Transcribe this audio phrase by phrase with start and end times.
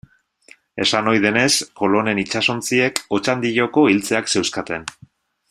[0.85, 1.51] Esan ohi denez,
[1.81, 4.91] Kolonen itsasontziek Otxandioko iltzeak zeuzkaten.